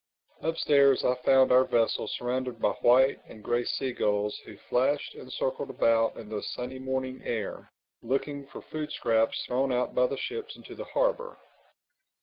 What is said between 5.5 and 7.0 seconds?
about in the sunny